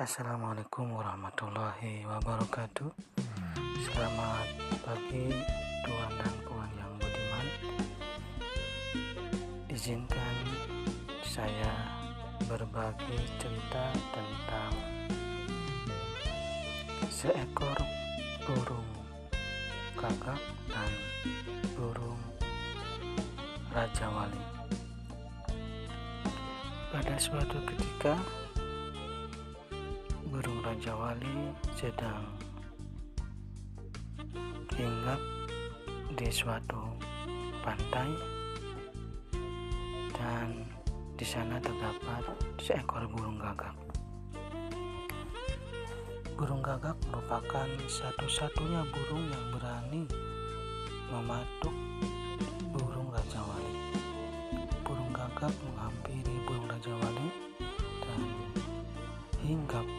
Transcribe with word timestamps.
Assalamualaikum 0.00 0.96
warahmatullahi 0.96 2.08
wabarakatuh. 2.08 2.88
Selamat 3.84 4.48
pagi 4.80 5.28
Tuan 5.84 6.12
dan 6.16 6.34
Puan 6.48 6.70
yang 6.72 6.92
budiman. 6.96 7.46
Izinkan 9.68 10.36
saya 11.20 11.68
berbagi 12.48 13.20
cerita 13.44 13.92
tentang 14.16 14.72
Seekor 17.12 17.76
burung 18.48 18.88
gagak 20.00 20.40
dan 20.72 20.92
burung 21.76 22.24
Raja 23.68 24.08
Wali 24.08 24.44
Pada 26.88 27.20
suatu 27.20 27.60
ketika 27.68 28.39
burung 30.30 30.62
Raja 30.62 30.94
Wali 30.94 31.50
sedang 31.74 32.22
hinggap 34.78 35.18
di 36.14 36.30
suatu 36.30 36.94
pantai 37.66 38.14
dan 40.14 40.70
di 41.18 41.26
sana 41.26 41.58
terdapat 41.58 42.22
seekor 42.62 43.10
burung 43.10 43.42
gagak. 43.42 43.74
Burung 46.38 46.62
gagak 46.62 46.94
merupakan 47.10 47.66
satu-satunya 47.90 48.86
burung 48.86 49.26
yang 49.26 49.46
berani 49.50 50.06
mematuk 51.10 51.74
burung 52.70 53.10
Raja 53.10 53.42
Wali. 53.42 53.74
Burung 54.86 55.10
gagak 55.10 55.50
menghampiri 55.66 56.38
burung 56.46 56.70
Raja 56.70 56.94
Wali 56.94 57.28
dan 57.98 58.22
hinggap 59.42 59.89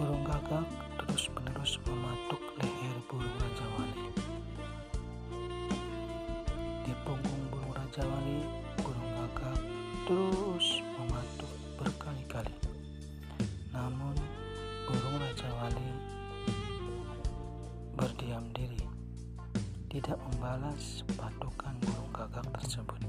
Burung 0.00 0.24
gagak 0.24 0.64
terus-menerus 0.96 1.76
mematuk 1.84 2.40
leher 2.56 2.96
burung 3.04 3.36
Raja 3.36 3.66
Wali. 3.76 4.08
Di 6.88 6.92
punggung 7.04 7.44
burung 7.52 7.68
Raja 7.76 8.08
Wali, 8.08 8.40
burung 8.80 9.10
gagak 9.12 9.60
terus 10.08 10.80
mematuk 10.96 11.52
berkali-kali. 11.76 12.56
Namun, 13.76 14.16
burung 14.88 15.20
Raja 15.20 15.52
Wali 15.60 15.92
berdiam 17.92 18.48
diri, 18.56 18.80
tidak 19.92 20.16
membalas 20.16 21.04
patukan 21.12 21.76
burung 21.84 22.08
gagak 22.16 22.48
tersebut. 22.56 23.04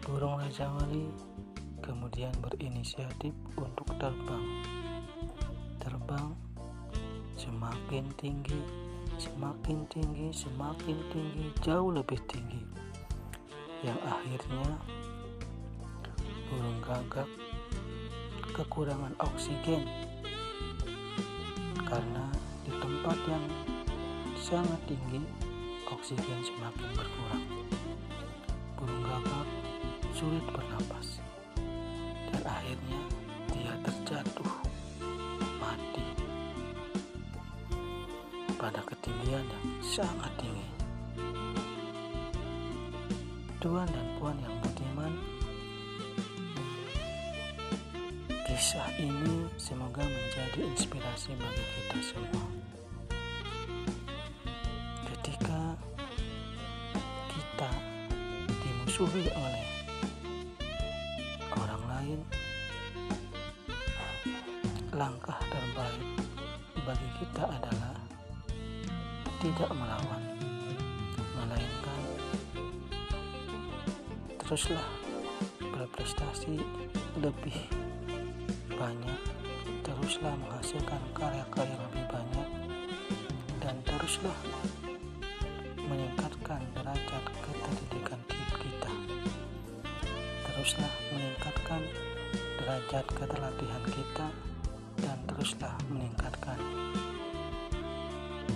Burung 0.00 0.40
Raja 0.40 0.72
Wali 0.72 1.04
kemudian 1.82 2.30
berinisiatif 2.38 3.34
untuk 3.58 3.90
terbang. 3.98 4.46
Terbang 5.82 6.30
semakin 7.34 8.06
tinggi, 8.14 8.62
semakin 9.18 9.82
tinggi, 9.90 10.30
semakin 10.30 10.96
tinggi, 11.10 11.46
jauh 11.58 11.90
lebih 11.90 12.22
tinggi. 12.30 12.62
Yang 13.82 13.98
akhirnya 14.06 14.68
burung 16.46 16.78
gagak 16.86 17.28
kekurangan 18.54 19.14
oksigen 19.18 19.82
karena 21.82 22.26
di 22.62 22.72
tempat 22.78 23.18
yang 23.26 23.44
sangat 24.38 24.78
tinggi 24.86 25.24
oksigen 25.90 26.40
semakin 26.46 26.88
berkurang. 26.94 27.44
Burung 28.78 29.02
gagak 29.02 29.46
sulit 30.14 30.44
bernapas 30.52 31.21
pada 38.62 38.78
ketinggian 38.86 39.42
yang 39.42 39.66
sangat 39.82 40.30
tinggi. 40.38 40.70
Tuan 43.58 43.90
dan 43.90 44.06
puan 44.22 44.38
yang 44.38 44.54
budiman, 44.62 45.10
kisah 48.46 48.86
ini 49.02 49.50
semoga 49.58 50.06
menjadi 50.06 50.62
inspirasi 50.62 51.34
bagi 51.34 51.64
kita 51.74 51.98
semua. 52.06 52.46
Ketika 55.10 55.74
kita 57.34 57.70
dimusuhi 58.46 59.26
oleh 59.26 59.66
lain, 62.02 62.18
langkah 64.94 65.38
terbaik 65.50 66.06
bagi 66.82 67.08
kita 67.22 67.46
adalah 67.46 68.01
tidak 69.42 69.74
melawan, 69.74 70.22
melainkan 71.34 72.00
teruslah 74.38 74.86
berprestasi 75.58 76.62
lebih 77.18 77.58
banyak, 78.70 79.20
teruslah 79.82 80.30
menghasilkan 80.46 81.02
karya-karya 81.10 81.74
lebih 81.74 82.06
banyak, 82.06 82.48
dan 83.58 83.74
teruslah 83.82 84.38
meningkatkan 85.90 86.62
derajat 86.78 87.24
keterdidikan 87.42 88.22
kita. 88.62 88.94
Teruslah 90.46 90.92
meningkatkan 91.10 91.82
derajat 92.62 93.06
keterlatihan 93.10 93.84
kita 93.90 94.26
dan 95.02 95.18
teruslah 95.26 95.74
meningkatkan 95.90 96.62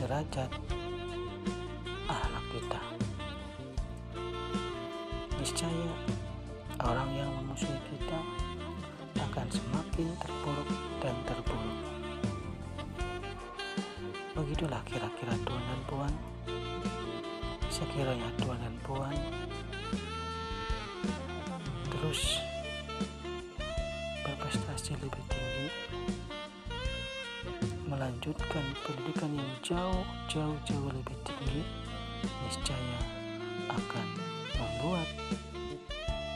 derajat 0.06 0.50
ahlak 2.06 2.44
kita. 2.54 2.80
Niscaya 5.34 5.90
orang 6.78 7.10
yang 7.10 7.30
memusuhi 7.42 7.74
kita 7.90 8.20
akan 9.18 9.50
semakin 9.50 10.06
terpuruk 10.22 10.70
dan 11.02 11.16
terpuruk. 11.26 11.78
Begitulah 14.38 14.78
kira-kira 14.86 15.34
tuan 15.42 15.64
dan 15.66 15.80
puan. 15.90 16.14
Sekiranya 17.66 18.30
tuan 18.38 18.62
dan 18.62 18.78
puan 18.86 19.18
terus 21.90 22.38
berprestasi 24.22 24.94
lebih 25.02 25.22
tinggi 25.26 25.66
melanjutkan 27.86 28.66
pendidikan 28.82 29.30
yang 29.30 29.52
jauh 29.62 30.02
jauh 30.26 30.58
jauh 30.66 30.90
lebih 30.90 31.14
tinggi 31.22 31.62
niscaya 32.42 33.00
akan 33.70 34.06
membuat 34.58 35.08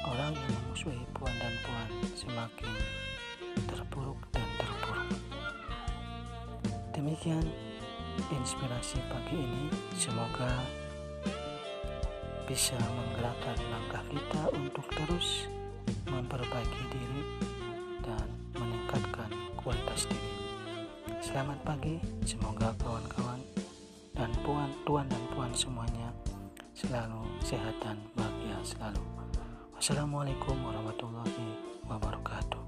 orang 0.06 0.34
yang 0.34 0.52
memusuhi 0.62 1.02
puan 1.10 1.34
dan 1.42 1.54
puan 1.66 1.90
semakin 2.14 2.70
terpuruk 3.66 4.18
dan 4.30 4.46
terpuruk 4.62 5.10
demikian 6.94 7.46
inspirasi 8.30 9.02
pagi 9.10 9.42
ini 9.42 9.66
semoga 9.98 10.50
bisa 12.46 12.78
menggerakkan 12.78 13.58
langkah 13.70 14.02
kita 14.10 14.42
untuk 14.54 14.86
terus 14.94 15.46
memperbaiki 16.10 16.82
diri 16.90 17.22
dan 18.02 18.26
meningkatkan 18.58 19.30
kualitas 19.54 20.10
diri. 20.10 20.39
Selamat 21.20 21.60
pagi, 21.68 22.00
semoga 22.24 22.72
kawan-kawan 22.80 23.44
dan 24.16 24.32
puan, 24.40 24.72
tuan 24.88 25.04
dan 25.04 25.20
puan 25.36 25.52
semuanya 25.52 26.08
selalu 26.72 27.28
sehat 27.44 27.76
dan 27.84 28.00
bahagia 28.16 28.56
selalu. 28.64 29.04
Wassalamualaikum 29.76 30.56
warahmatullahi 30.64 31.60
wabarakatuh. 31.84 32.59